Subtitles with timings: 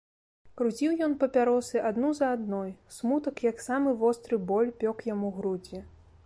[0.59, 5.85] Круціў ён папяросы адну за адной, смутак, як самы востры боль, пёк яму грудзі.